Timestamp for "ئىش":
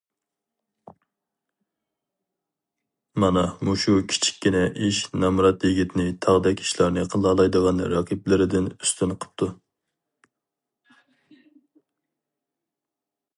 4.87-5.01